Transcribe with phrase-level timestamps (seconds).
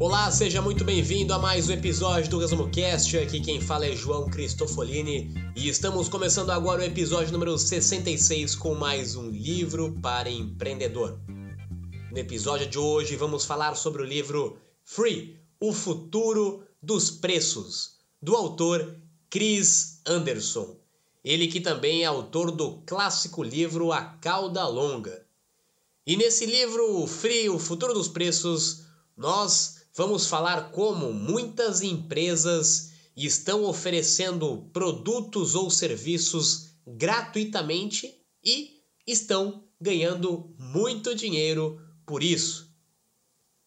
[0.00, 3.16] Olá, seja muito bem-vindo a mais um episódio do Resumo Cast.
[3.16, 8.74] Aqui quem fala é João Cristofolini e estamos começando agora o episódio número 66 com
[8.74, 11.20] mais um livro para empreendedor.
[12.10, 18.34] No episódio de hoje vamos falar sobre o livro Free: O Futuro dos Preços, do
[18.34, 18.96] autor
[19.30, 20.76] Chris Anderson.
[21.24, 25.24] Ele que também é autor do clássico livro A Cauda Longa.
[26.04, 28.82] E nesse livro Free: O Futuro dos Preços,
[29.16, 38.14] nós vamos falar como muitas empresas estão oferecendo produtos ou serviços gratuitamente
[38.44, 42.74] e estão ganhando muito dinheiro por isso.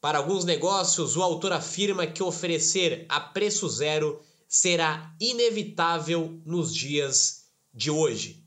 [0.01, 7.45] Para alguns negócios, o autor afirma que oferecer a preço zero será inevitável nos dias
[7.73, 8.43] de hoje.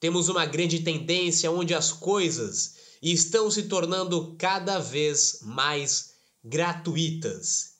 [0.00, 6.13] Temos uma grande tendência onde as coisas estão se tornando cada vez mais
[6.44, 7.74] gratuitas.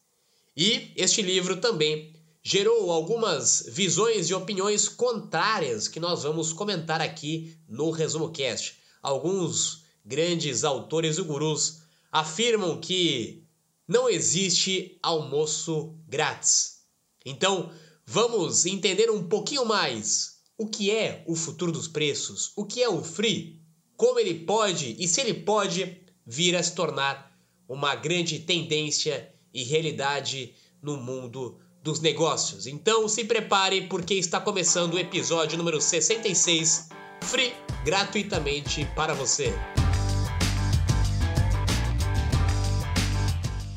[0.56, 7.56] E este livro também gerou algumas visões e opiniões contrárias que nós vamos comentar aqui
[7.68, 8.78] no Resumo Cast.
[9.02, 13.44] Alguns grandes autores e gurus afirmam que
[13.88, 16.80] não existe almoço grátis.
[17.24, 17.72] Então,
[18.06, 22.88] vamos entender um pouquinho mais o que é o futuro dos preços, o que é
[22.88, 23.60] o free,
[23.96, 27.33] como ele pode e se ele pode vir a se tornar
[27.68, 32.66] uma grande tendência e realidade no mundo dos negócios.
[32.66, 36.88] Então se prepare porque está começando o episódio número 66,
[37.22, 37.52] free
[37.84, 39.52] gratuitamente para você.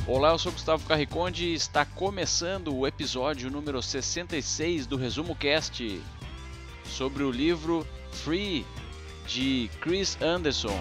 [0.07, 6.01] Olá, eu sou Gustavo Carriconde e está começando o episódio número 66 do Resumo Cast
[6.85, 8.66] sobre o livro Free
[9.28, 10.79] de Chris Anderson.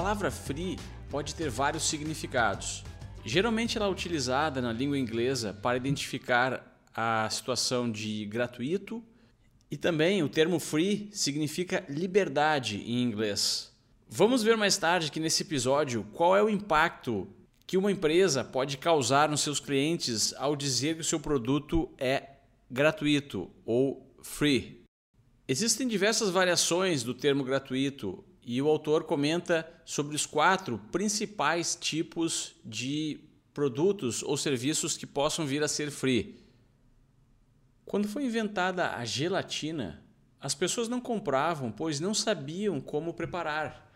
[0.00, 0.78] Palavra free
[1.10, 2.82] pode ter vários significados.
[3.22, 9.04] Geralmente ela é utilizada na língua inglesa para identificar a situação de gratuito
[9.70, 13.76] e também o termo free significa liberdade em inglês.
[14.08, 17.28] Vamos ver mais tarde que nesse episódio qual é o impacto
[17.66, 22.36] que uma empresa pode causar nos seus clientes ao dizer que o seu produto é
[22.70, 24.82] gratuito ou free.
[25.46, 32.54] Existem diversas variações do termo gratuito e o autor comenta sobre os quatro principais tipos
[32.64, 33.20] de
[33.52, 36.40] produtos ou serviços que possam vir a ser free.
[37.84, 40.02] Quando foi inventada a gelatina,
[40.40, 43.90] as pessoas não compravam, pois não sabiam como preparar.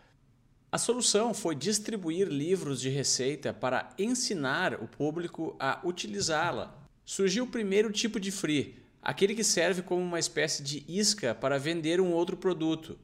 [0.71, 6.77] A solução foi distribuir livros de receita para ensinar o público a utilizá-la.
[7.05, 11.57] Surgiu o primeiro tipo de free, aquele que serve como uma espécie de isca para
[11.57, 12.99] vender um outro produto.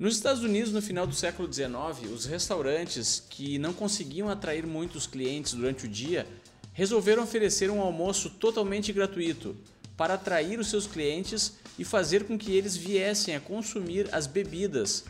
[0.00, 5.06] Nos Estados Unidos, no final do século XIX, os restaurantes que não conseguiam atrair muitos
[5.06, 6.26] clientes durante o dia
[6.72, 9.54] resolveram oferecer um almoço totalmente gratuito
[9.98, 15.04] para atrair os seus clientes e fazer com que eles viessem a consumir as bebidas,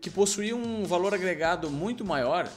[0.00, 2.50] que possuíam um valor agregado muito maior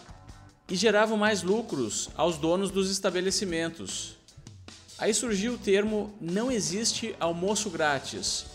[0.70, 4.16] e geravam mais lucros aos donos dos estabelecimentos.
[4.98, 8.46] Aí surgiu o termo não existe almoço grátis,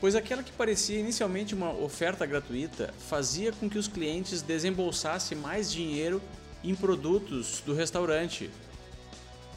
[0.00, 5.70] pois aquela que parecia inicialmente uma oferta gratuita fazia com que os clientes desembolsassem mais
[5.70, 6.22] dinheiro
[6.62, 8.50] em produtos do restaurante.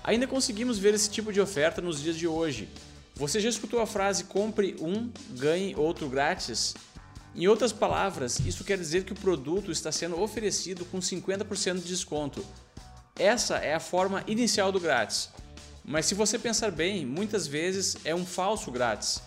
[0.04, 2.68] Ainda conseguimos ver esse tipo de oferta nos dias de hoje.
[3.16, 6.74] Você já escutou a frase compre um, ganhe outro grátis?
[7.36, 11.88] Em outras palavras, isso quer dizer que o produto está sendo oferecido com 50% de
[11.88, 12.44] desconto.
[13.16, 15.30] Essa é a forma inicial do grátis.
[15.84, 19.22] Mas se você pensar bem, muitas vezes é um falso grátis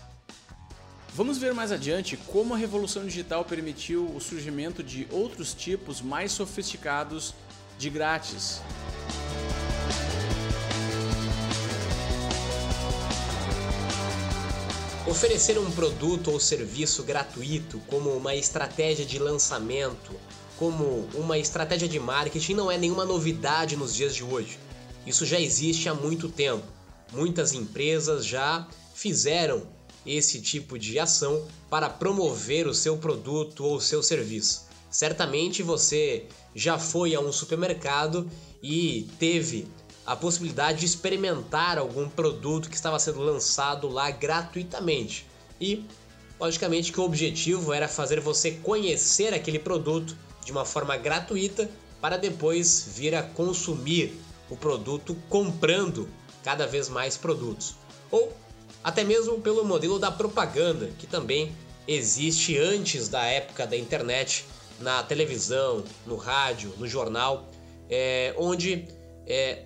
[1.15, 6.33] Vamos ver mais adiante como a revolução digital permitiu o surgimento de outros tipos mais
[6.33, 7.33] sofisticados
[7.77, 8.59] de grátis.
[15.07, 20.11] Oferecer um produto ou serviço gratuito como uma estratégia de lançamento,
[20.57, 24.59] como uma estratégia de marketing, não é nenhuma novidade nos dias de hoje.
[25.07, 26.67] Isso já existe há muito tempo.
[27.13, 29.74] Muitas empresas já fizeram
[30.05, 34.65] esse tipo de ação para promover o seu produto ou seu serviço.
[34.89, 36.25] Certamente você
[36.55, 38.29] já foi a um supermercado
[38.61, 39.67] e teve
[40.05, 45.25] a possibilidade de experimentar algum produto que estava sendo lançado lá gratuitamente.
[45.59, 45.83] E,
[46.39, 50.15] logicamente, que o objetivo era fazer você conhecer aquele produto
[50.45, 51.69] de uma forma gratuita
[51.99, 54.13] para depois vir a consumir
[54.49, 56.07] o produto comprando
[56.43, 57.75] cada vez mais produtos.
[58.11, 58.31] Ou
[58.85, 61.51] até mesmo pelo modelo da propaganda, que também
[61.87, 64.45] existe antes da época da internet,
[64.79, 67.49] na televisão, no rádio, no jornal,
[67.89, 68.87] é, onde
[69.25, 69.63] é,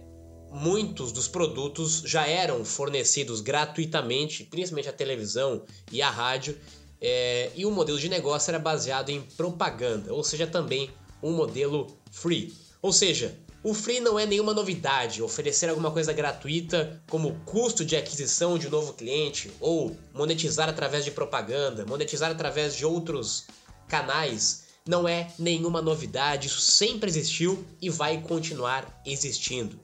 [0.50, 6.58] muitos dos produtos já eram fornecidos gratuitamente, principalmente a televisão e a rádio,
[7.02, 10.90] é, e o modelo de negócio era baseado em propaganda, ou seja, também
[11.22, 12.54] um modelo free.
[12.82, 17.98] Ou seja, o free não é nenhuma novidade, oferecer alguma coisa gratuita como custo de
[17.98, 23.48] aquisição de um novo cliente ou monetizar através de propaganda, monetizar através de outros
[23.88, 29.78] canais, não é nenhuma novidade, isso sempre existiu e vai continuar existindo.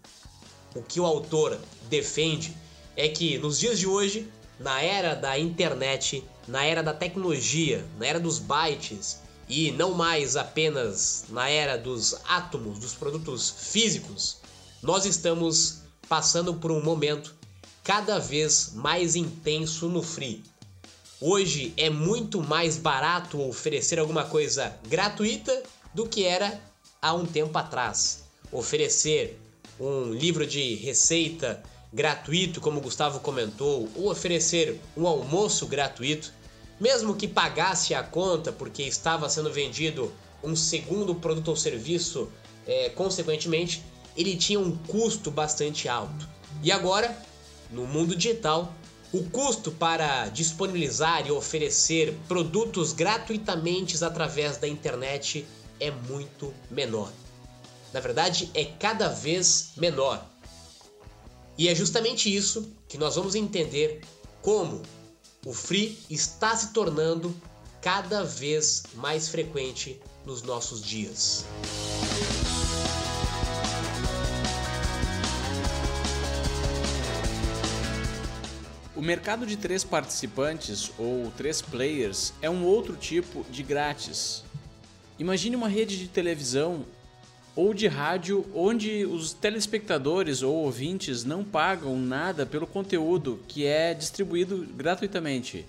[0.73, 2.55] O que o autor defende
[2.95, 4.27] é que nos dias de hoje,
[4.57, 10.35] na era da internet, na era da tecnologia, na era dos bytes, e não mais
[10.35, 14.37] apenas na era dos átomos, dos produtos físicos,
[14.81, 17.33] nós estamos passando por um momento
[17.83, 20.43] cada vez mais intenso no free.
[21.21, 25.63] Hoje é muito mais barato oferecer alguma coisa gratuita
[25.93, 26.59] do que era
[27.01, 28.23] há um tempo atrás.
[28.51, 29.39] Oferecer
[29.79, 31.63] um livro de receita
[31.93, 36.33] gratuito, como o Gustavo comentou, ou oferecer um almoço gratuito
[36.79, 40.11] mesmo que pagasse a conta porque estava sendo vendido
[40.43, 42.29] um segundo produto ou serviço,
[42.67, 43.83] é, consequentemente,
[44.15, 46.27] ele tinha um custo bastante alto.
[46.61, 47.15] E agora,
[47.71, 48.73] no mundo digital,
[49.11, 55.45] o custo para disponibilizar e oferecer produtos gratuitamente através da internet
[55.79, 57.11] é muito menor.
[57.93, 60.25] Na verdade, é cada vez menor.
[61.57, 64.01] E é justamente isso que nós vamos entender
[64.41, 64.81] como
[65.45, 67.33] o free está se tornando
[67.79, 71.45] cada vez mais frequente nos nossos dias.
[78.95, 84.43] O mercado de três participantes ou três players é um outro tipo de grátis.
[85.19, 86.87] Imagine uma rede de televisão
[87.55, 93.93] ou de rádio onde os telespectadores ou ouvintes não pagam nada pelo conteúdo que é
[93.93, 95.65] distribuído gratuitamente.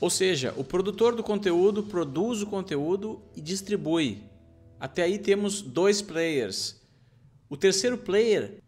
[0.00, 4.22] Ou seja, o produtor do conteúdo produz o conteúdo e distribui.
[4.78, 6.80] Até aí temos dois players.
[7.48, 8.58] O terceiro player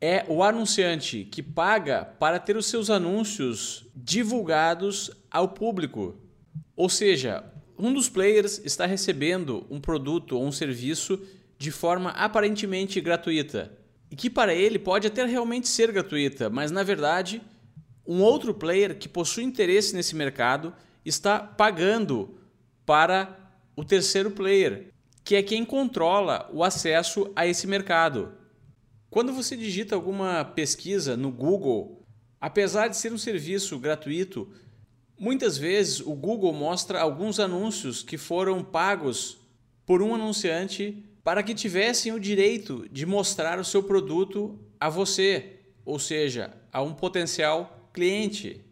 [0.00, 6.16] é o anunciante que paga para ter os seus anúncios divulgados ao público.
[6.74, 7.44] Ou seja,
[7.78, 11.20] um dos players está recebendo um produto ou um serviço
[11.62, 13.72] de forma aparentemente gratuita.
[14.10, 17.40] E que para ele pode até realmente ser gratuita, mas na verdade,
[18.04, 20.74] um outro player que possui interesse nesse mercado
[21.04, 22.36] está pagando
[22.84, 23.38] para
[23.76, 24.88] o terceiro player,
[25.22, 28.32] que é quem controla o acesso a esse mercado.
[29.08, 32.04] Quando você digita alguma pesquisa no Google,
[32.40, 34.52] apesar de ser um serviço gratuito,
[35.16, 39.38] muitas vezes o Google mostra alguns anúncios que foram pagos
[39.86, 45.60] por um anunciante para que tivessem o direito de mostrar o seu produto a você,
[45.84, 48.64] ou seja, a um potencial cliente.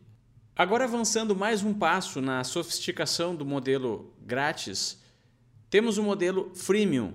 [0.57, 5.01] Agora, avançando mais um passo na sofisticação do modelo grátis,
[5.69, 7.13] temos o modelo freemium,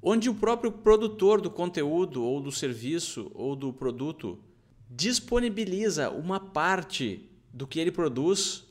[0.00, 4.38] onde o próprio produtor do conteúdo ou do serviço ou do produto
[4.88, 8.64] disponibiliza uma parte do que ele produz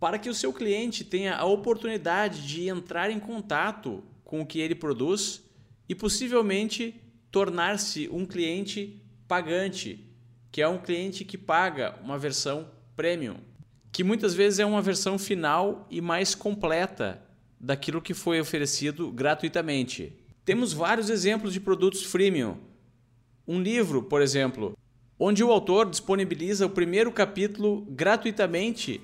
[0.00, 4.02] para que o seu cliente tenha a oportunidade de entrar em contato
[4.34, 5.44] com o que ele produz
[5.88, 7.00] e possivelmente
[7.30, 10.04] tornar-se um cliente pagante,
[10.50, 13.36] que é um cliente que paga uma versão premium,
[13.92, 17.22] que muitas vezes é uma versão final e mais completa
[17.60, 20.12] daquilo que foi oferecido gratuitamente.
[20.44, 22.56] Temos vários exemplos de produtos freemium.
[23.46, 24.76] Um livro, por exemplo,
[25.16, 29.00] onde o autor disponibiliza o primeiro capítulo gratuitamente,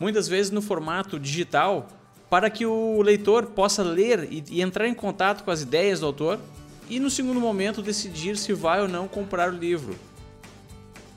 [0.00, 1.97] muitas vezes no formato digital,
[2.30, 6.06] para que o leitor possa ler e, e entrar em contato com as ideias do
[6.06, 6.38] autor
[6.88, 9.96] e, no segundo momento, decidir se vai ou não comprar o livro.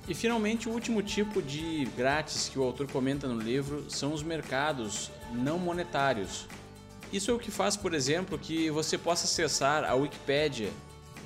[0.07, 4.23] E finalmente, o último tipo de grátis que o autor comenta no livro são os
[4.23, 6.47] mercados não monetários.
[7.13, 10.69] Isso é o que faz, por exemplo, que você possa acessar a Wikipédia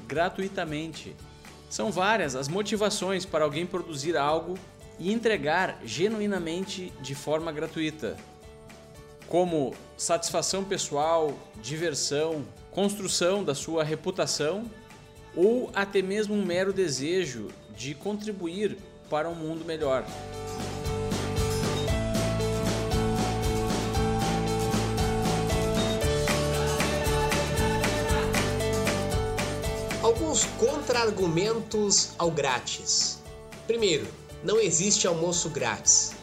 [0.08, 1.16] gratuitamente.
[1.70, 4.58] São várias as motivações para alguém produzir algo
[5.00, 8.18] e entregar genuinamente de forma gratuita,
[9.28, 14.70] como satisfação pessoal, diversão, construção da sua reputação
[15.36, 18.78] ou até mesmo um mero desejo de contribuir
[19.10, 20.06] para um mundo melhor.
[30.02, 33.20] Alguns contra-argumentos ao grátis.
[33.66, 34.08] Primeiro,
[34.44, 36.14] não existe almoço grátis.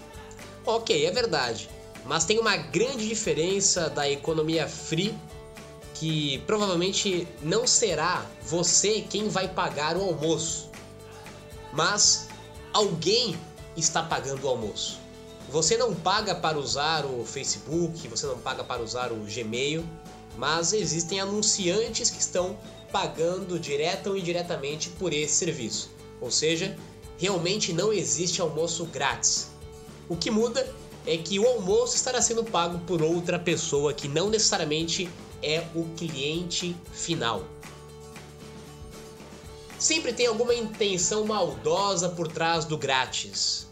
[0.64, 1.68] Ok, é verdade,
[2.04, 5.14] mas tem uma grande diferença da economia free
[5.94, 10.68] que provavelmente não será você quem vai pagar o almoço,
[11.73, 12.28] mas
[12.73, 13.37] alguém
[13.76, 14.99] está pagando o almoço.
[15.50, 19.85] Você não paga para usar o Facebook, você não paga para usar o Gmail,
[20.37, 22.59] mas existem anunciantes que estão
[22.90, 25.90] pagando direta ou indiretamente por esse serviço.
[26.21, 26.76] Ou seja,
[27.18, 29.49] realmente não existe almoço grátis.
[30.09, 30.75] O que muda
[31.06, 35.09] é que o almoço estará sendo pago por outra pessoa que não necessariamente
[35.42, 37.44] é o cliente final.
[39.78, 43.66] Sempre tem alguma intenção maldosa por trás do grátis.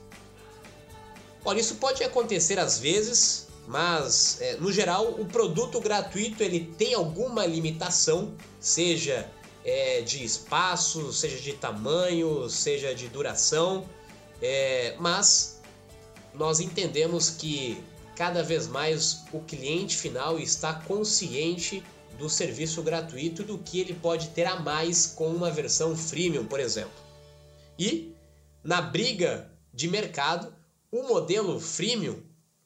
[1.44, 6.94] Olha, isso pode acontecer às vezes, mas é, no geral o produto gratuito ele tem
[6.94, 9.30] alguma limitação, seja
[9.64, 13.86] é, de espaço, seja de tamanho, seja de duração,
[14.42, 15.49] é, mas
[16.34, 17.82] nós entendemos que
[18.16, 21.82] cada vez mais o cliente final está consciente
[22.18, 26.60] do serviço gratuito do que ele pode ter a mais com uma versão freemium, por
[26.60, 26.92] exemplo.
[27.78, 28.14] E
[28.62, 30.54] na briga de mercado,
[30.92, 32.22] o modelo freemium,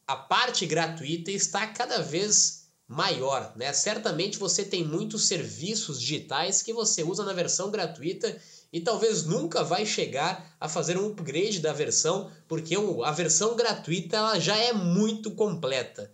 [0.07, 3.73] a parte gratuita está cada vez maior, né?
[3.73, 8.37] Certamente você tem muitos serviços digitais que você usa na versão gratuita
[8.75, 14.17] e talvez nunca vai chegar a fazer um upgrade da versão, porque a versão gratuita
[14.17, 16.13] ela já é muito completa.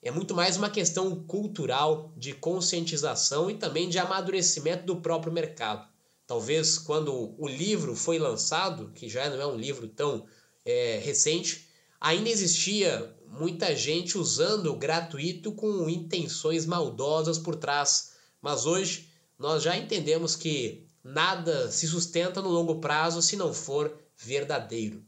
[0.00, 5.88] É muito mais uma questão cultural, de conscientização e também de amadurecimento do próprio mercado.
[6.24, 10.24] Talvez quando o livro foi lançado, que já não é um livro tão
[10.64, 11.68] é, recente,
[12.00, 18.12] ainda existia muita gente usando o gratuito com intenções maldosas por trás.
[18.40, 23.98] Mas hoje nós já entendemos que nada se sustenta no longo prazo se não for
[24.16, 25.02] verdadeiro.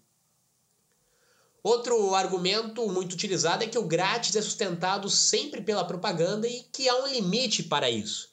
[1.62, 6.88] Outro argumento muito utilizado é que o grátis é sustentado sempre pela propaganda e que
[6.88, 8.30] há um limite para isso.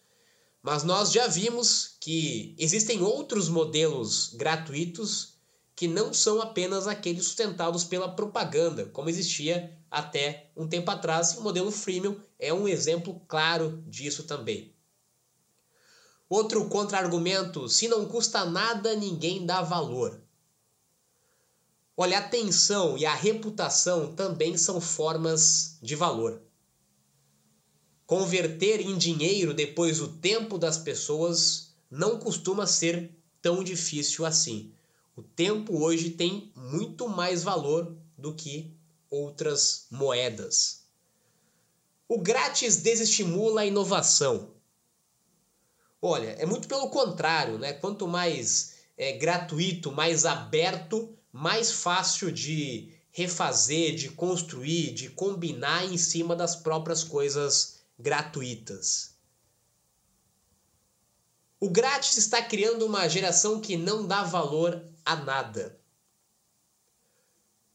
[0.64, 5.34] Mas nós já vimos que existem outros modelos gratuitos
[5.76, 11.38] que não são apenas aqueles sustentados pela propaganda, como existia até um tempo atrás, e
[11.38, 14.74] o modelo freemium é um exemplo claro disso também.
[16.30, 20.22] Outro contra-argumento: se não custa nada, ninguém dá valor.
[21.96, 26.42] Olha, a atenção e a reputação também são formas de valor.
[28.06, 34.72] Converter em dinheiro depois o tempo das pessoas não costuma ser tão difícil assim.
[35.16, 38.72] O tempo hoje tem muito mais valor do que
[39.10, 40.84] outras moedas.
[42.08, 44.57] O grátis desestimula a inovação.
[46.02, 47.74] Olha, é muito pelo contrário, né?
[47.74, 55.98] Quanto mais é, gratuito, mais aberto, mais fácil de refazer, de construir, de combinar em
[55.98, 59.16] cima das próprias coisas gratuitas.
[61.60, 65.80] O grátis está criando uma geração que não dá valor a nada.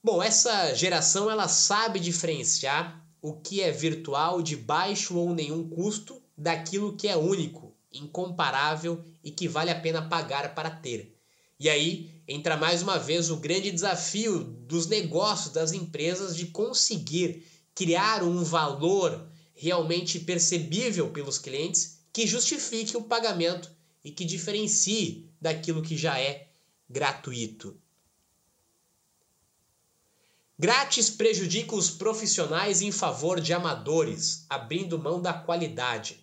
[0.04, 6.22] Bom, essa geração ela sabe diferenciar o que é virtual de baixo ou nenhum custo
[6.36, 11.16] daquilo que é único, incomparável e que vale a pena pagar para ter.
[11.58, 17.46] E aí entra mais uma vez o grande desafio dos negócios, das empresas, de conseguir
[17.74, 23.70] criar um valor realmente percebível pelos clientes que justifique o pagamento
[24.04, 26.48] e que diferencie daquilo que já é
[26.88, 27.80] gratuito.
[30.58, 36.21] Grátis prejudica os profissionais em favor de amadores, abrindo mão da qualidade.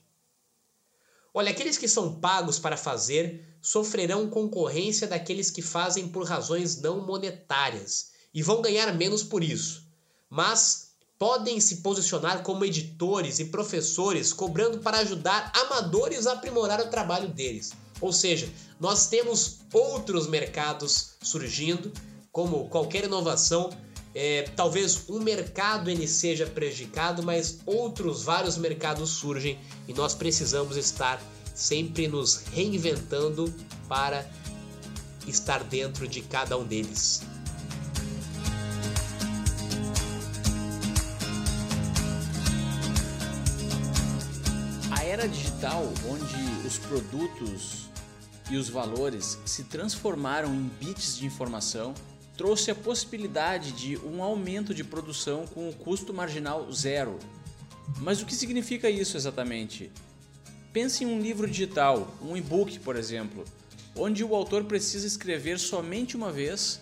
[1.40, 7.06] Olha, aqueles que são pagos para fazer sofrerão concorrência daqueles que fazem por razões não
[7.06, 9.88] monetárias e vão ganhar menos por isso,
[10.30, 16.90] mas podem se posicionar como editores e professores cobrando para ajudar amadores a aprimorar o
[16.90, 17.72] trabalho deles.
[18.02, 21.94] Ou seja, nós temos outros mercados surgindo,
[22.34, 23.70] como qualquer inovação
[24.14, 30.78] é, talvez um mercado ele seja prejudicado, mas outros vários mercados surgem e nós precisamos
[30.78, 31.22] estar
[31.54, 33.54] sempre nos reinventando
[33.88, 34.28] para
[35.28, 37.22] estar dentro de cada um deles.
[44.92, 47.90] A era digital, onde os produtos
[48.50, 51.94] e os valores se transformaram em bits de informação,
[52.40, 57.20] trouxe a possibilidade de um aumento de produção com o custo marginal zero.
[57.98, 59.92] Mas o que significa isso exatamente?
[60.72, 63.44] Pense em um livro digital, um e-book, por exemplo,
[63.94, 66.80] onde o autor precisa escrever somente uma vez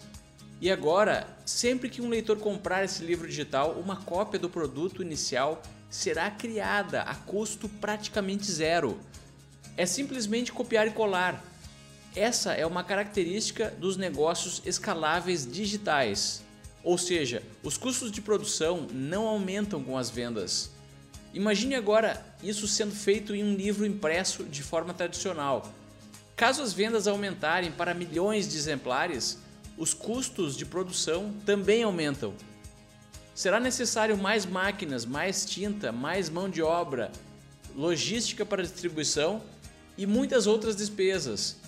[0.62, 5.64] e agora, sempre que um leitor comprar esse livro digital, uma cópia do produto inicial
[5.90, 9.00] será criada a custo praticamente zero.
[9.76, 11.44] É simplesmente copiar e colar.
[12.18, 16.42] Essa é uma característica dos negócios escaláveis digitais.
[16.84, 20.72] Ou seja, os custos de produção não aumentam com as vendas.
[21.32, 25.72] Imagine agora isso sendo feito em um livro impresso de forma tradicional.
[26.36, 29.38] Caso as vendas aumentarem para milhões de exemplares,
[29.78, 32.34] os custos de produção também aumentam.
[33.36, 37.12] Será necessário mais máquinas, mais tinta, mais mão de obra,
[37.76, 39.40] logística para distribuição
[39.96, 41.67] e muitas outras despesas.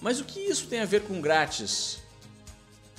[0.00, 1.98] Mas o que isso tem a ver com grátis?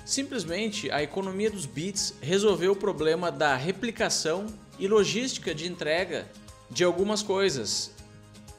[0.05, 4.45] Simplesmente a economia dos bits resolveu o problema da replicação
[4.77, 6.27] e logística de entrega
[6.69, 7.91] de algumas coisas.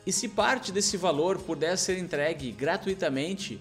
[0.07, 3.61] E se parte desse valor puder ser entregue gratuitamente,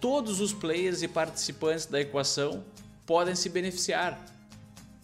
[0.00, 2.64] todos os players e participantes da equação
[3.04, 4.24] podem se beneficiar.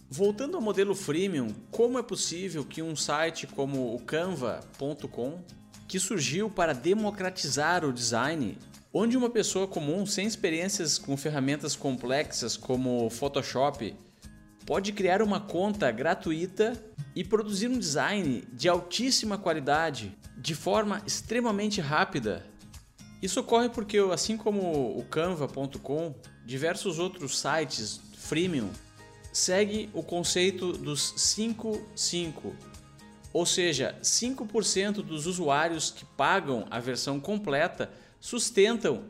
[0.09, 5.41] Voltando ao modelo freemium, como é possível que um site como o canva.com,
[5.85, 8.57] que surgiu para democratizar o design,
[8.93, 13.95] onde uma pessoa comum sem experiências com ferramentas complexas como Photoshop
[14.65, 16.73] pode criar uma conta gratuita
[17.15, 22.45] e produzir um design de altíssima qualidade de forma extremamente rápida.
[23.21, 26.13] Isso ocorre porque, assim como o Canva.com,
[26.45, 28.69] diversos outros sites freemium
[29.31, 32.53] segue o conceito dos 5-5,
[33.31, 39.05] ou seja, 5% dos usuários que pagam a versão completa sustentam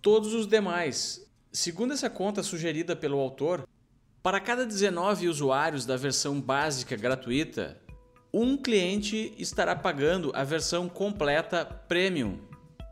[0.00, 1.26] todos os demais.
[1.52, 3.66] Segundo essa conta sugerida pelo autor,
[4.22, 7.80] para cada 19 usuários da versão básica gratuita,
[8.32, 12.38] um cliente estará pagando a versão completa premium.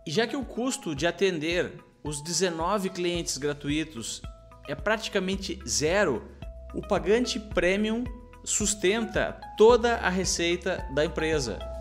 [0.06, 1.72] E já que o custo de atender
[2.04, 4.22] os 19 clientes gratuitos
[4.68, 6.28] é praticamente zero,
[6.74, 8.04] o pagante premium
[8.44, 11.71] sustenta toda a receita da empresa.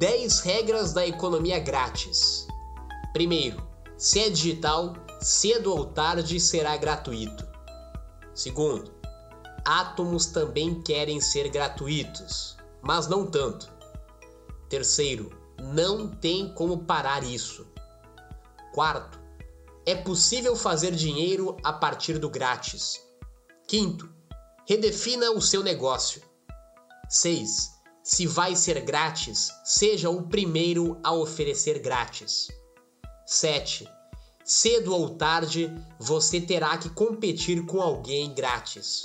[0.00, 2.46] 10 regras da economia grátis.
[3.12, 3.62] Primeiro,
[3.98, 7.46] se é digital, cedo ou tarde será gratuito.
[8.34, 8.94] Segundo,
[9.62, 13.70] átomos também querem ser gratuitos, mas não tanto.
[14.70, 17.66] Terceiro, não tem como parar isso.
[18.72, 19.20] Quarto,
[19.84, 23.06] é possível fazer dinheiro a partir do grátis.
[23.68, 24.10] Quinto,
[24.66, 26.22] redefina o seu negócio.
[27.06, 27.79] 6
[28.10, 32.48] se vai ser grátis, seja o primeiro a oferecer grátis.
[33.24, 33.88] 7.
[34.44, 39.02] Cedo ou tarde, você terá que competir com alguém grátis.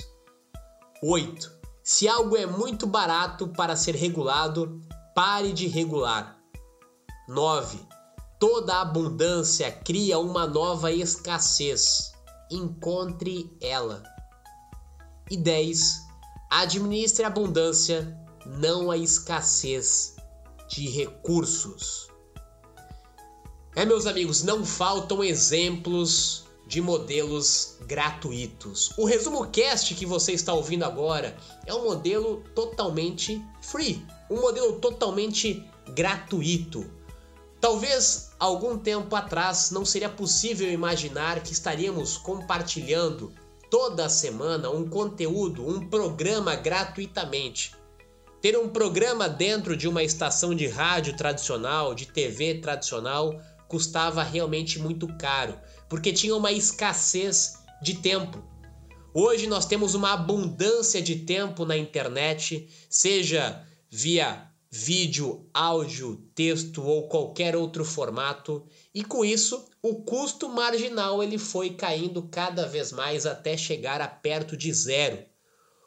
[1.00, 1.52] 8.
[1.84, 4.82] Se algo é muito barato para ser regulado,
[5.14, 6.36] pare de regular.
[7.28, 7.78] 9.
[8.40, 12.10] Toda abundância cria uma nova escassez.
[12.50, 14.02] Encontre ela.
[15.30, 15.94] E 10.
[16.50, 20.16] Administre abundância não a escassez
[20.68, 22.08] de recursos.
[23.74, 28.90] É, meus amigos, não faltam exemplos de modelos gratuitos.
[28.96, 34.80] O resumo cast que você está ouvindo agora é um modelo totalmente free, um modelo
[34.80, 36.90] totalmente gratuito.
[37.60, 43.32] Talvez algum tempo atrás não seria possível imaginar que estaríamos compartilhando
[43.70, 47.74] toda semana um conteúdo, um programa gratuitamente.
[48.40, 54.78] Ter um programa dentro de uma estação de rádio tradicional, de TV tradicional, custava realmente
[54.78, 58.44] muito caro, porque tinha uma escassez de tempo.
[59.14, 67.08] Hoje nós temos uma abundância de tempo na internet, seja via vídeo, áudio, texto ou
[67.08, 73.24] qualquer outro formato, e com isso o custo marginal ele foi caindo cada vez mais
[73.24, 75.24] até chegar a perto de zero.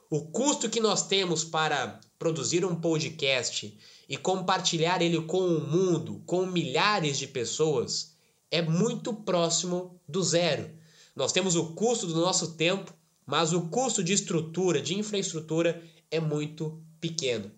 [0.09, 3.75] O custo que nós temos para produzir um podcast
[4.07, 8.13] e compartilhar ele com o mundo, com milhares de pessoas,
[8.51, 10.69] é muito próximo do zero.
[11.15, 12.93] Nós temos o custo do nosso tempo,
[13.25, 17.51] mas o custo de estrutura, de infraestrutura, é muito pequeno.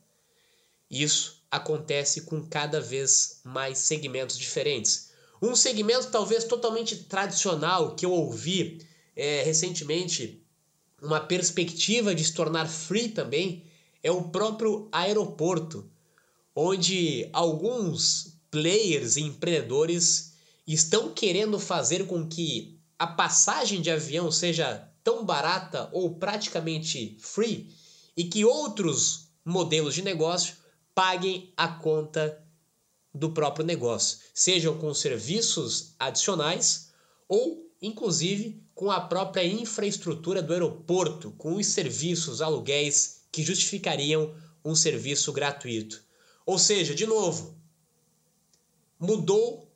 [0.89, 5.11] Isso acontece com cada vez mais segmentos diferentes.
[5.41, 10.43] Um segmento talvez totalmente tradicional que eu ouvi é, recentemente,
[11.01, 13.65] uma perspectiva de se tornar free também,
[14.03, 15.89] é o próprio aeroporto,
[16.55, 20.33] onde alguns players e empreendedores
[20.67, 27.73] estão querendo fazer com que a passagem de avião seja tão barata ou praticamente free
[28.15, 30.55] e que outros modelos de negócio
[30.93, 32.43] paguem a conta
[33.13, 36.91] do próprio negócio, sejam com serviços adicionais
[37.27, 44.75] ou, inclusive, com a própria infraestrutura do aeroporto, com os serviços, aluguéis que justificariam um
[44.75, 46.03] serviço gratuito.
[46.45, 47.55] Ou seja, de novo,
[48.99, 49.71] mudou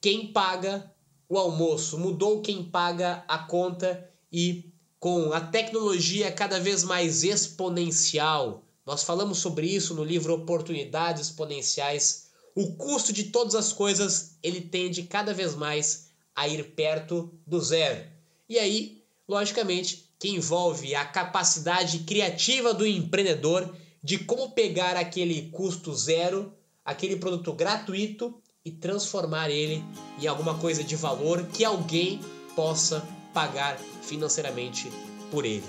[0.00, 0.92] quem paga
[1.28, 8.66] o almoço, mudou quem paga a conta e com a tecnologia cada vez mais exponencial,
[8.86, 12.28] nós falamos sobre isso no livro Oportunidades Exponenciais.
[12.54, 17.60] O custo de todas as coisas ele tende cada vez mais a ir perto do
[17.60, 18.08] zero.
[18.48, 25.94] E aí, logicamente, que envolve a capacidade criativa do empreendedor de como pegar aquele custo
[25.94, 26.52] zero,
[26.84, 29.84] aquele produto gratuito e transformar ele
[30.20, 32.20] em alguma coisa de valor que alguém
[32.54, 34.90] possa pagar financeiramente
[35.30, 35.66] por ele.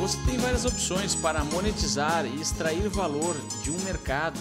[0.00, 4.40] Você tem várias opções para monetizar e extrair valor de um mercado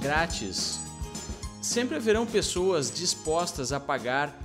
[0.00, 0.83] grátis.
[1.64, 4.38] Sempre haverão pessoas dispostas a pagar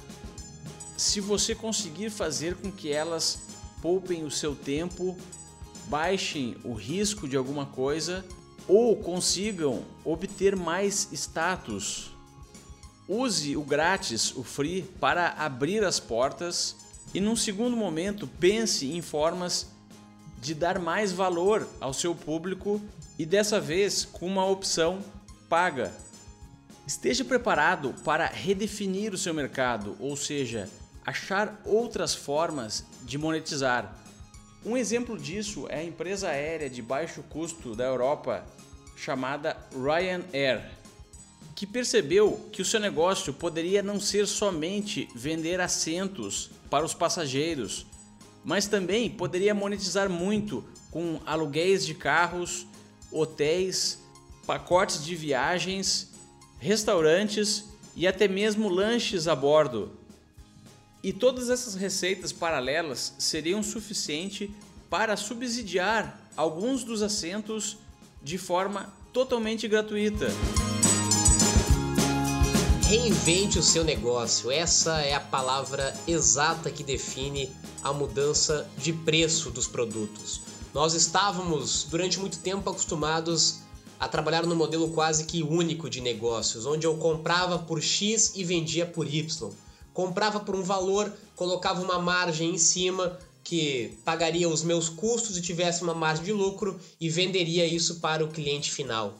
[0.95, 3.39] se você conseguir fazer com que elas
[3.81, 5.17] poupem o seu tempo,
[5.87, 8.23] baixem o risco de alguma coisa
[8.69, 12.09] ou consigam obter mais status.
[13.05, 16.73] Use o grátis, o free, para abrir as portas
[17.13, 19.67] e, num segundo momento, pense em formas
[20.39, 22.79] de dar mais valor ao seu público
[23.19, 24.99] e dessa vez com uma opção
[25.49, 25.93] paga.
[26.89, 30.67] Esteja preparado para redefinir o seu mercado, ou seja,
[31.05, 33.95] achar outras formas de monetizar.
[34.65, 38.43] Um exemplo disso é a empresa aérea de baixo custo da Europa
[38.97, 40.67] chamada Ryanair,
[41.55, 47.85] que percebeu que o seu negócio poderia não ser somente vender assentos para os passageiros,
[48.43, 52.65] mas também poderia monetizar muito com aluguéis de carros,
[53.11, 53.99] hotéis,
[54.47, 56.09] pacotes de viagens,
[56.59, 59.91] restaurantes e até mesmo lanches a bordo.
[61.01, 64.53] E todas essas receitas paralelas seriam suficiente
[64.89, 67.77] para subsidiar alguns dos assentos
[68.21, 70.27] de forma totalmente gratuita.
[72.87, 74.51] Reinvente o seu negócio.
[74.51, 77.49] Essa é a palavra exata que define
[77.83, 80.41] a mudança de preço dos produtos.
[80.73, 83.59] Nós estávamos durante muito tempo acostumados
[83.99, 88.43] a trabalhar no modelo quase que único de negócios, onde eu comprava por X e
[88.43, 89.51] vendia por Y.
[89.93, 95.41] Comprava por um valor, colocava uma margem em cima que pagaria os meus custos e
[95.41, 99.19] tivesse uma margem de lucro e venderia isso para o cliente final.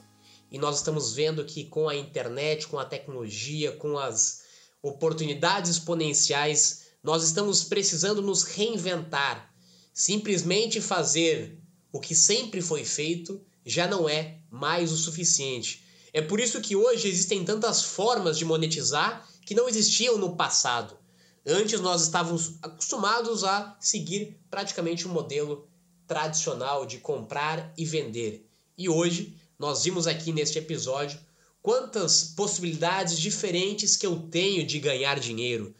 [0.50, 4.40] E nós estamos vendo que com a internet, com a tecnologia, com as
[4.82, 9.52] oportunidades exponenciais, nós estamos precisando nos reinventar.
[9.92, 11.58] Simplesmente fazer
[11.92, 15.82] o que sempre foi feito já não é mais o suficiente.
[16.12, 20.98] É por isso que hoje existem tantas formas de monetizar que não existiam no passado.
[21.46, 25.66] Antes nós estávamos acostumados a seguir praticamente um modelo
[26.06, 28.46] tradicional de comprar e vender.
[28.76, 31.18] E hoje nós vimos aqui neste episódio
[31.62, 35.74] quantas possibilidades diferentes que eu tenho de ganhar dinheiro.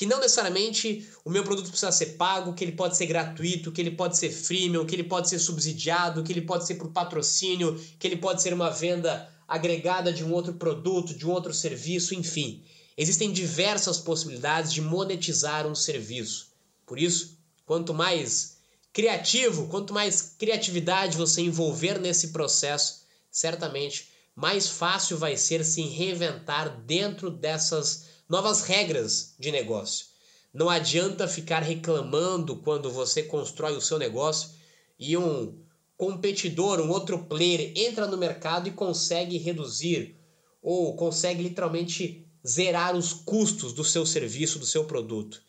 [0.00, 3.82] Que não necessariamente o meu produto precisa ser pago, que ele pode ser gratuito, que
[3.82, 7.78] ele pode ser freemium, que ele pode ser subsidiado, que ele pode ser por patrocínio,
[7.98, 12.14] que ele pode ser uma venda agregada de um outro produto, de um outro serviço,
[12.14, 12.64] enfim.
[12.96, 16.50] Existem diversas possibilidades de monetizar um serviço.
[16.86, 17.36] Por isso,
[17.66, 18.56] quanto mais
[18.94, 26.74] criativo, quanto mais criatividade você envolver nesse processo, certamente mais fácil vai ser se reinventar
[26.86, 30.06] dentro dessas novas regras de negócio.
[30.54, 34.50] Não adianta ficar reclamando quando você constrói o seu negócio
[34.96, 35.58] e um
[35.96, 40.16] competidor, um outro player entra no mercado e consegue reduzir
[40.62, 45.42] ou consegue literalmente zerar os custos do seu serviço, do seu produto.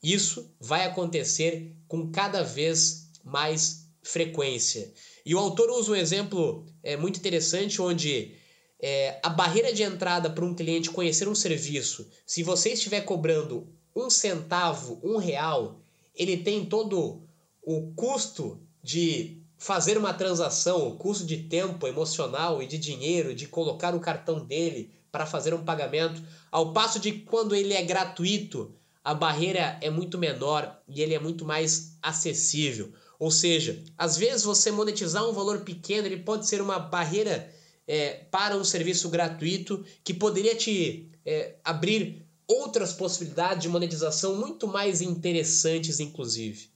[0.00, 4.92] Isso vai acontecer com cada vez mais frequência.
[5.26, 8.36] E o autor usa um exemplo é, muito interessante onde
[8.80, 13.66] é, a barreira de entrada para um cliente conhecer um serviço, se você estiver cobrando
[13.94, 15.80] um centavo, um real,
[16.14, 17.22] ele tem todo
[17.62, 23.46] o custo de fazer uma transação, o custo de tempo emocional e de dinheiro de
[23.46, 28.72] colocar o cartão dele para fazer um pagamento, ao passo de quando ele é gratuito,
[29.02, 32.92] a barreira é muito menor e ele é muito mais acessível.
[33.18, 37.52] Ou seja, às vezes você monetizar um valor pequeno ele pode ser uma barreira
[37.88, 44.68] é, para um serviço gratuito que poderia te é, abrir outras possibilidades de monetização muito
[44.68, 46.68] mais interessantes, inclusive.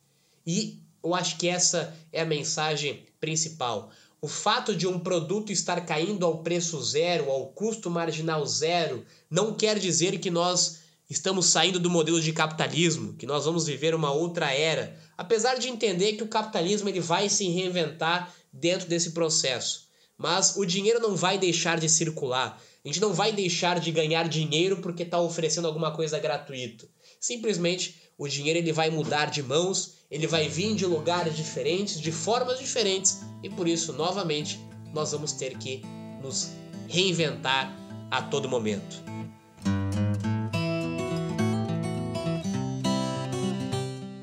[0.47, 3.91] E eu acho que essa é a mensagem principal.
[4.21, 9.55] O fato de um produto estar caindo ao preço zero, ao custo marginal zero, não
[9.55, 14.13] quer dizer que nós estamos saindo do modelo de capitalismo, que nós vamos viver uma
[14.13, 19.92] outra era, apesar de entender que o capitalismo ele vai se reinventar dentro desse processo.
[20.23, 22.63] Mas o dinheiro não vai deixar de circular.
[22.85, 26.89] A gente não vai deixar de ganhar dinheiro porque está oferecendo alguma coisa gratuito.
[27.21, 32.13] Simplesmente o dinheiro ele vai mudar de mãos, ele vai vir de lugares diferentes, de
[32.13, 34.61] formas diferentes, e por isso, novamente,
[34.95, 35.83] nós vamos ter que
[36.23, 36.51] nos
[36.87, 37.77] reinventar
[38.09, 39.03] a todo momento.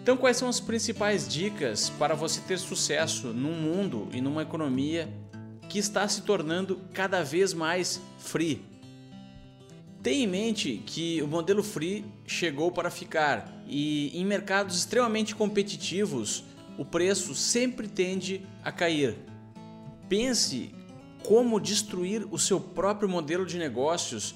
[0.02, 5.10] Então, quais são as principais dicas para você ter sucesso num mundo e numa economia
[5.70, 8.62] que está se tornando cada vez mais free?
[10.02, 16.44] Tenha em mente que o modelo free chegou para ficar e em mercados extremamente competitivos
[16.78, 19.16] o preço sempre tende a cair.
[20.08, 20.74] Pense
[21.24, 24.34] como destruir o seu próprio modelo de negócios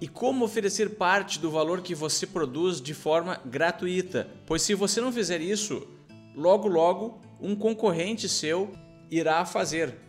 [0.00, 5.00] e como oferecer parte do valor que você produz de forma gratuita, pois se você
[5.00, 5.88] não fizer isso,
[6.34, 8.70] logo logo um concorrente seu
[9.10, 10.05] irá fazer.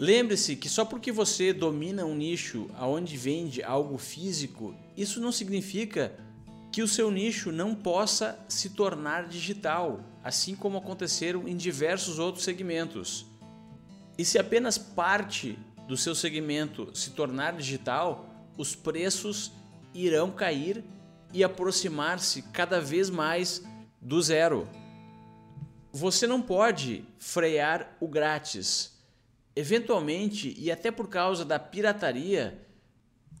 [0.00, 6.16] Lembre-se que só porque você domina um nicho aonde vende algo físico, isso não significa
[6.70, 12.44] que o seu nicho não possa se tornar digital, assim como aconteceram em diversos outros
[12.44, 13.26] segmentos.
[14.16, 15.58] E se apenas parte
[15.88, 18.24] do seu segmento se tornar digital,
[18.56, 19.50] os preços
[19.92, 20.84] irão cair
[21.32, 23.64] e aproximar-se cada vez mais
[24.00, 24.68] do zero.
[25.90, 28.96] Você não pode frear o grátis
[29.58, 32.64] Eventualmente, e até por causa da pirataria,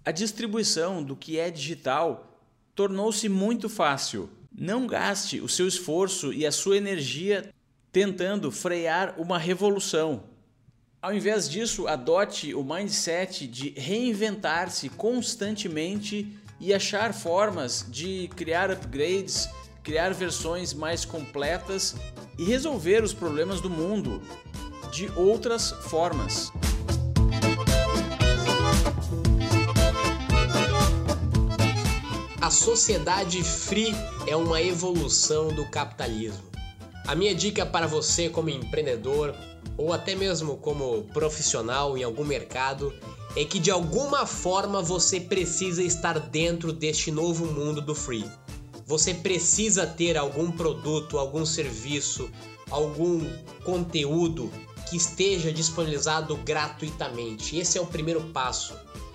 [0.04, 2.42] a distribuição do que é digital
[2.74, 4.28] tornou-se muito fácil.
[4.52, 7.54] Não gaste o seu esforço e a sua energia
[7.92, 10.24] tentando frear uma revolução.
[11.00, 19.48] Ao invés disso, adote o mindset de reinventar-se constantemente e achar formas de criar upgrades,
[19.84, 21.94] criar versões mais completas
[22.36, 24.20] e resolver os problemas do mundo
[24.90, 26.52] de outras formas.
[32.40, 33.94] A sociedade free
[34.26, 36.48] é uma evolução do capitalismo.
[37.06, 39.34] A minha dica para você, como empreendedor
[39.76, 42.92] ou até mesmo como profissional em algum mercado,
[43.36, 48.24] é que de alguma forma você precisa estar dentro deste novo mundo do free.
[48.86, 52.30] Você precisa ter algum produto, algum serviço,
[52.70, 53.20] algum
[53.62, 54.50] conteúdo
[54.88, 57.56] que esteja disponibilizado gratuitamente.
[57.56, 58.74] Esse é o primeiro passo.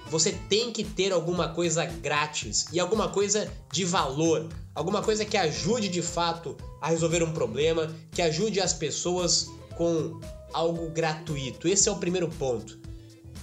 [0.10, 5.36] Você tem que ter alguma coisa grátis e alguma coisa de valor, alguma coisa que
[5.36, 10.20] ajude de fato a resolver um problema, que ajude as pessoas com
[10.54, 11.68] algo gratuito.
[11.68, 12.78] Esse é o primeiro ponto.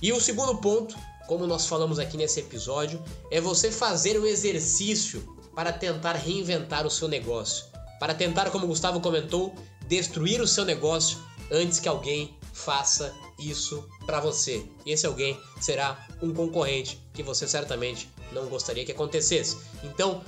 [0.00, 5.36] E o segundo ponto, como nós falamos aqui nesse episódio, é você fazer um exercício
[5.54, 7.66] para tentar reinventar o seu negócio.
[7.98, 9.54] Para tentar, como o Gustavo comentou,
[9.88, 11.18] destruir o seu negócio
[11.50, 14.64] antes que alguém faça isso para você.
[14.84, 19.56] E esse alguém será um concorrente que você certamente não gostaria que acontecesse.
[19.82, 20.22] Então,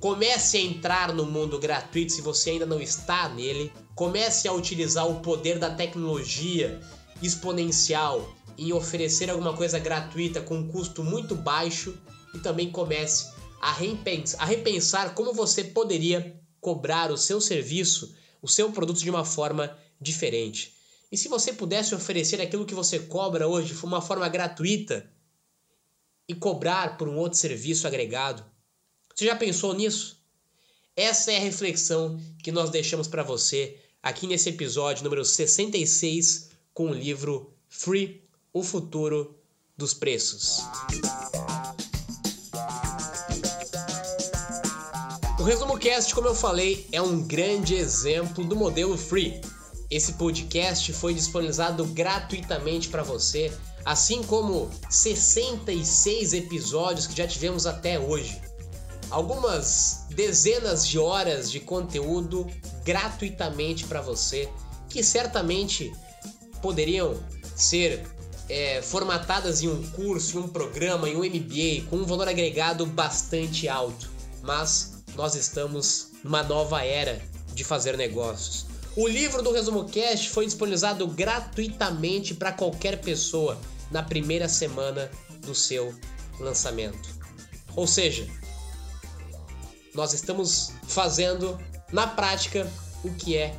[0.00, 3.72] comece a entrar no mundo gratuito se você ainda não está nele.
[3.94, 6.80] Comece a utilizar o poder da tecnologia
[7.22, 11.96] exponencial em oferecer alguma coisa gratuita com um custo muito baixo
[12.34, 18.48] e também comece a repensar, a repensar como você poderia cobrar o seu serviço, o
[18.48, 20.74] seu produto de uma forma diferente.
[21.10, 25.08] E se você pudesse oferecer aquilo que você cobra hoje de uma forma gratuita
[26.28, 28.44] e cobrar por um outro serviço agregado?
[29.14, 30.20] Você já pensou nisso?
[30.96, 36.90] Essa é a reflexão que nós deixamos para você aqui nesse episódio número 66 com
[36.90, 39.38] o livro Free O Futuro
[39.76, 40.60] dos Preços.
[45.38, 49.40] O Resumo Cast, como eu falei, é um grande exemplo do modelo free
[49.90, 53.52] esse podcast foi disponibilizado gratuitamente para você,
[53.84, 58.40] assim como 66 episódios que já tivemos até hoje.
[59.08, 62.44] algumas dezenas de horas de conteúdo
[62.84, 64.48] gratuitamente para você,
[64.88, 65.92] que certamente
[66.60, 67.14] poderiam
[67.54, 68.04] ser
[68.48, 72.84] é, formatadas em um curso, em um programa, em um MBA, com um valor agregado
[72.84, 74.10] bastante alto.
[74.42, 77.20] Mas nós estamos numa nova era
[77.54, 78.66] de fazer negócios.
[78.96, 85.10] O livro do Resumo Cast foi disponibilizado gratuitamente para qualquer pessoa na primeira semana
[85.42, 85.94] do seu
[86.40, 87.06] lançamento.
[87.76, 88.26] Ou seja,
[89.94, 91.60] nós estamos fazendo
[91.92, 92.66] na prática
[93.04, 93.54] o que é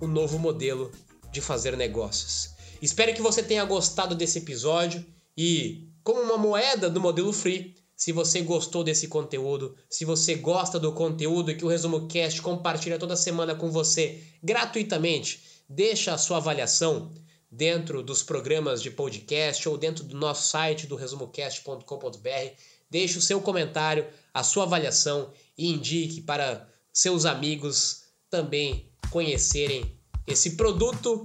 [0.00, 0.92] o novo modelo
[1.32, 2.50] de fazer negócios.
[2.80, 5.04] Espero que você tenha gostado desse episódio
[5.36, 10.78] e, como uma moeda do modelo free, se você gostou desse conteúdo, se você gosta
[10.78, 16.36] do conteúdo que o Resumo Cast compartilha toda semana com você gratuitamente, deixa a sua
[16.36, 17.10] avaliação
[17.50, 22.50] dentro dos programas de podcast ou dentro do nosso site do resumocast.com.br.
[22.90, 30.56] Deixe o seu comentário, a sua avaliação e indique para seus amigos também conhecerem esse
[30.56, 31.22] produto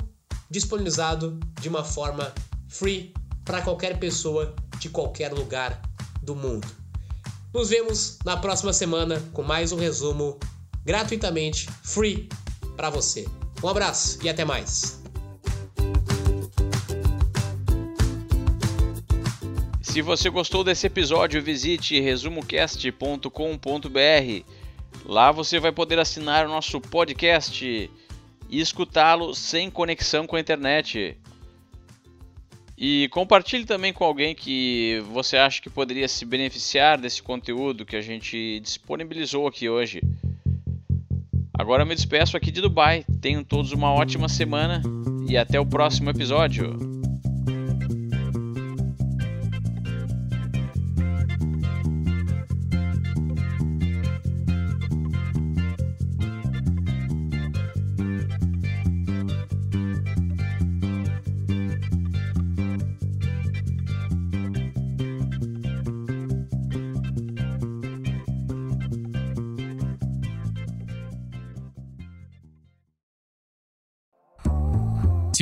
[0.49, 2.34] disponibilizado de uma forma
[2.69, 5.81] free para qualquer pessoa de qualquer lugar
[6.21, 6.67] do mundo.
[7.53, 10.39] Nos vemos na próxima semana com mais um resumo
[10.86, 12.29] gratuitamente free
[12.75, 13.27] para você.
[13.63, 15.01] Um abraço e até mais.
[19.81, 24.45] Se você gostou desse episódio, visite resumocast.com.br.
[25.05, 27.91] Lá você vai poder assinar o nosso podcast
[28.49, 31.17] e escutá-lo sem conexão com a internet.
[32.84, 37.96] E compartilhe também com alguém que você acha que poderia se beneficiar desse conteúdo que
[37.96, 40.02] a gente disponibilizou aqui hoje.
[41.54, 43.06] Agora eu me despeço aqui de Dubai.
[43.22, 44.82] Tenham todos uma ótima semana
[45.30, 46.90] e até o próximo episódio.